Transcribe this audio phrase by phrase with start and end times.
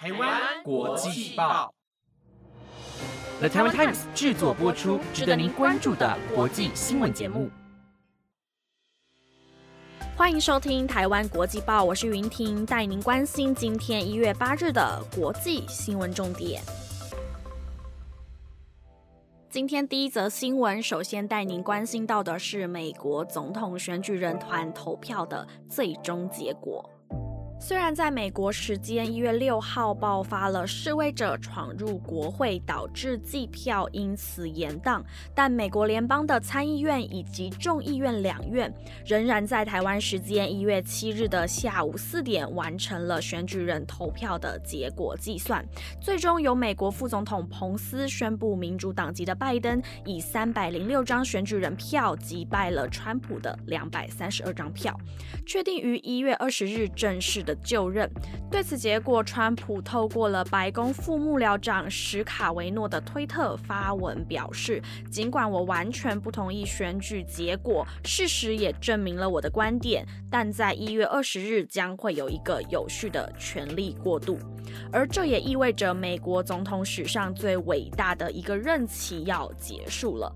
[0.00, 1.74] 台湾国际报
[3.38, 7.50] ，The Taiwan Times 制作播出，值得您关注的国际新闻节目。
[10.16, 16.62] 欢迎收听台湾国际报，我是云婷，带您关心今天一月八日的国际新闻重点。
[19.50, 26.88] 今天第一则新闻，首先带您关心到的是美国总统选举人团投票的最终结果。
[27.62, 38.72] 虽然在美国时间一月六号爆发了示威者闯入国会，导致计票因此延宕，但美国联邦的参议院以及众议院两院
[39.04, 45.62] 仍然在台湾时间一月七日的下午四点完成了选举人投票的结果计算。
[46.00, 54.98] 最终由美国副总统彭斯宣布，民主党籍的拜登以三百零六张选举人票击败了川普的两百三十二张票，
[55.44, 57.60] 确定于一月二十日正式的。
[57.70, 58.10] 就任。
[58.50, 74.38] 对此结果，川普透过了白宫副幕僚长史卡维诺的推特发文表示：“尽管我完全不同意选举结果，事实也证明了我的观点，但在一月二十日将会有一个有序的权力过渡，
[74.92, 80.34] 而这也意味着美国总统史上最伟大的一个任期要结束了。”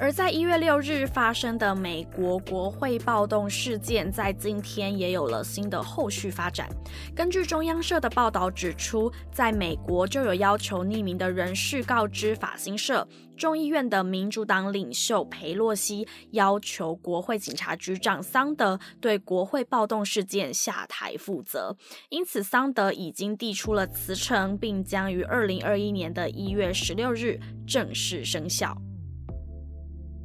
[0.00, 6.68] 而在一月六日发生的美国国会暴动事件，在今天也有了新的后续发展。
[7.16, 21.76] 根据中央社的报道指出，在美国就有要求匿名的人士告知法新社，众议院的民主党领袖佩洛西要求国会警察局长桑德对国会暴动事件下台负责，
[22.10, 28.76] 因此桑德已经递出了辞呈，并将于二零二一年的一月十六日正式生效。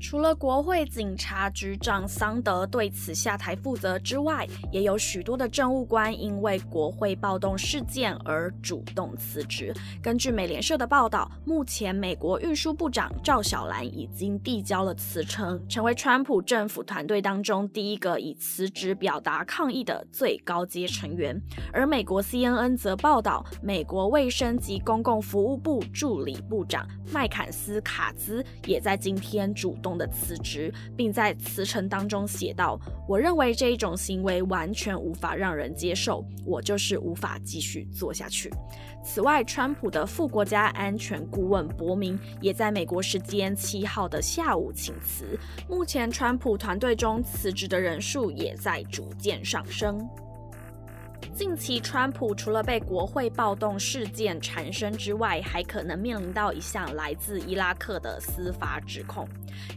[0.00, 9.74] 除了国会警察局长桑德对此下台负责之外，也有许多的政务官因为国会暴动事件而主动辞职。
[10.00, 21.40] 根据美联社的报道，目前美国运输部长赵小兰已经递交了辞呈，成为川普政府团队当中第一个以辞职表达抗议的最高阶成员。
[21.72, 29.87] 而美国 CNN 则报道，美国卫生及公共服务部助理部长麦坎斯卡兹也在今天主动。
[29.96, 32.78] 的辞职，并在辞呈当中写道
[33.08, 38.52] ：“我认为这一种行为完全无法让人接受，我就是无法继续做下去。”
[39.02, 45.38] 此外，川普的副国家安全顾问伯明也在美国时间七号的下午请辞。
[45.68, 50.06] 目前，川普团队中辞职的人数也在逐渐上升。
[51.34, 59.28] 近期，川普除了被国会暴动事件缠身之外，还可能面临到一项来自伊拉克的司法指控。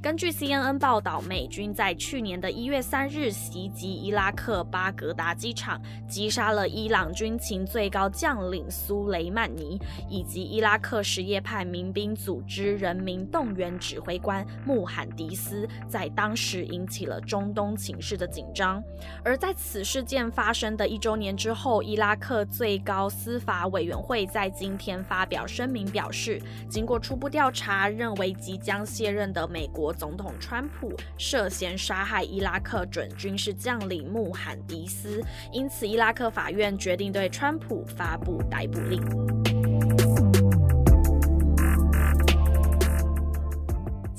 [0.02, 9.80] 根据 CNN 报道，美军在去年的一月三日袭击伊拉克巴格达机场，击杀了伊朗军情最高将领苏雷曼尼
[10.10, 18.84] 以及伊拉克什叶派民兵组织人民动员指挥官穆罕迪斯，在当时引起了中东情势的紧张。
[19.24, 39.61] 而在此事件发生的一周年之后，伊拉克最高司法委员会在今天发表声明表示，经过初步调查，认为即将卸任的美国总统川普涉嫌杀害伊拉克准军事将领穆罕迪斯，因此伊拉克法院决定对川普发布逮捕令。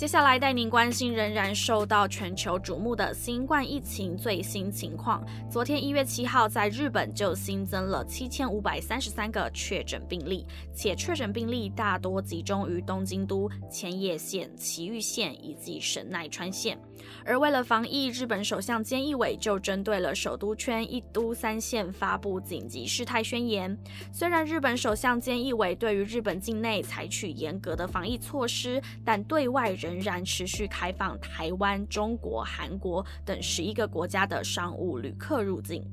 [0.03, 5.25] 接下来带您关心仍然受到全球瞩目的新冠疫情最新情况。
[5.49, 16.77] 昨天一月七号，在日本就新增了七千五百三十三个确诊病例，且确诊病例大多集中于东京都、千叶县、埼玉县以及神奈川县。
[17.25, 23.77] 而为了防疫，日本首相菅义伟就针对了首都圈一都三县发布紧急事态宣言。
[24.13, 35.85] 虽然日本首相菅义伟对于日本境内采取严格的防疫措施，但对外仍仍然持续开放台湾、中国、韩国等十一个国家的商务旅客入境。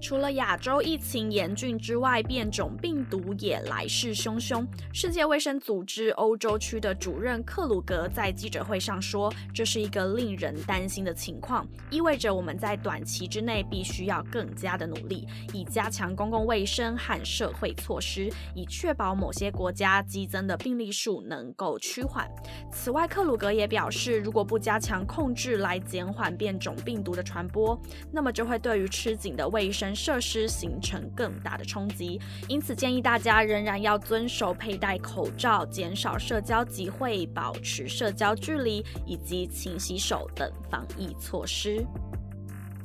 [0.00, 4.66] 除了亚洲疫情严峻之外，变种病毒也来势汹汹。
[4.92, 22.30] 世界卫生组织欧洲区的主任克鲁格在记者会上说：“这是一个令人担心的情况，意味着我们在短期之内必须要更加的努力，以加强公共卫生和社会措施，以确保某些国家激增的病例数能够趋缓。”
[22.70, 27.80] 此外，克鲁格也表示，如果不加强控制来减缓变种病毒的传播，
[28.12, 29.85] 那么就会对于吃紧的卫生。
[29.94, 41.84] 设施形成更大的冲击，因此建议大家仍然要遵守佩戴口罩、减少社交集会、保持社交距离以及勤洗手等防疫措施。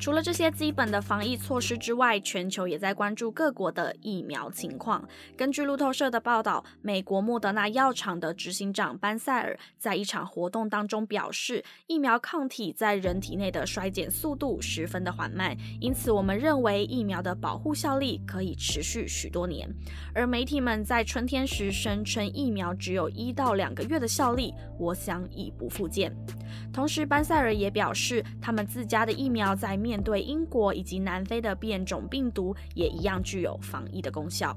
[0.01, 5.07] 除了这些基本的防疫措施之外，全球也在关注各国的疫苗情况。
[5.37, 19.71] 根据路透社的报道，美国莫德纳药厂的执行长班塞尔在一场活动当中表示，疫苗抗体在人体内的衰减速度十分的缓慢，因此我们认为疫苗的保护效力可以持续许多年。
[20.15, 26.11] 而媒体们在春天时声称疫苗只有一到两个月的效力，我想已不复见。
[26.73, 34.55] 同时，班塞尔也表示，他们自家的疫苗在面面对英国以及南非的变种病毒，也一样具有防疫的功效。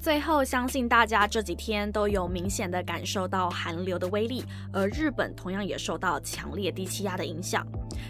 [0.00, 4.42] 最后，相信大家这几天都有明显的感受到寒流的威力，
[4.72, 7.66] 而日本同样也受到强烈低气压的影响。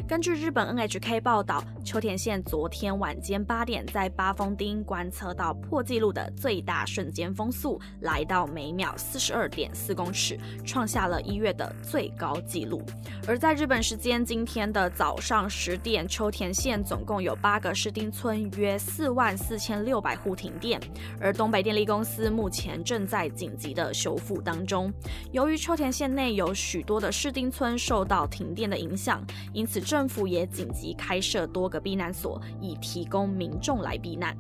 [0.07, 12.81] 根据日本 NHK 报道，秋田县昨天晚间八点在八峰町观测到破纪录的最大瞬间风速，来到每秒四十二点四公尺，创下了一月的最高纪录。
[13.27, 20.81] 而在日本时间今天的早上十点，秋田县总共有八个市町村，约四万四千六百户停电，
[21.21, 24.93] 而东北电力力公司目前正在紧急的修复当中。
[25.33, 29.23] 由于秋田县内有许多的市町村受到停电的影响，
[29.53, 29.81] 因此。
[29.81, 34.37] 政府也紧急开设多个避难所，以提供民众来避难。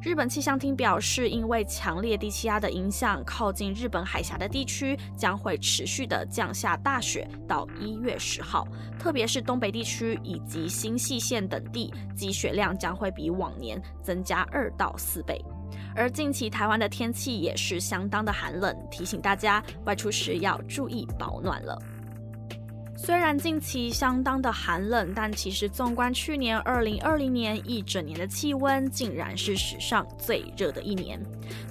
[0.00, 8.66] 日本气象厅表示，因为强烈低气压的影响，靠近日本海峡的地区将会持续的降下大雪，到一月十号。
[8.98, 15.44] 特别是东北地区以及新细县等地，积雪量将会比往年增加二到四倍。
[15.98, 21.76] 而近期台湾的天气也是相当的寒冷，提醒大家外出时要注意保暖了。
[23.00, 31.18] 虽然近期相当的寒冷，但其实纵观去年二零二零年一整年的气温，竟然是史上最热的一年。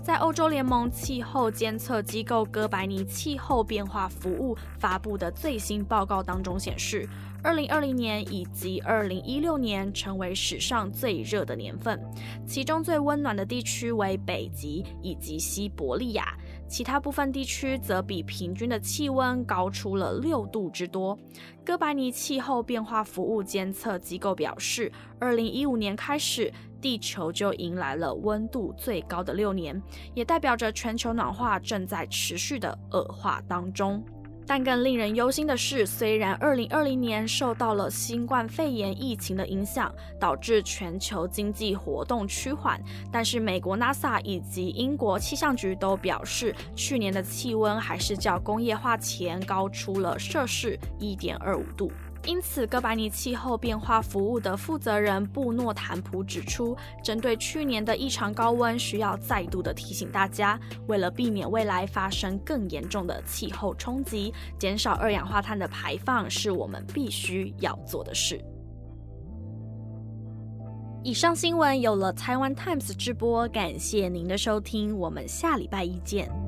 [0.02, 7.08] 在欧洲联盟气候监测机构哥白尼气候变化服务发布的最新报告当中显示，
[7.44, 12.02] 二零二零年以及二零一六年成为史上最热的年份，
[12.48, 16.34] 其中最温暖的地区为北极以及西伯利亚。
[16.68, 21.18] 其他部分地区则比平均的气温高出了六度之多。
[21.66, 29.82] 哥白尼气候变化服务监测机构表示，二零一五年开始，地球就迎来了温度最高的六年，
[30.14, 34.04] 也代表着全球暖化正在持续的恶化当中。
[34.48, 51.92] 但更令人忧心的是，虽然2020年受到了新冠肺炎疫情的影响，导致全球经济活动趋缓，但是美国 NASA 以及英国气象局都表示，去年的气温还是较工业化前高出了摄氏1.25度。
[52.28, 68.44] 因此，哥白尼气候变化服务的负责人布诺坦普指出，针对去年的异常高温，需要再度的提醒大家，为了避免未来发生更严重的气候冲击，减少二氧化碳的排放是我们必须要做的事。
[71.02, 76.47] 以上新闻有了台湾 Times 直播，感谢您的收听，我们下礼拜一见。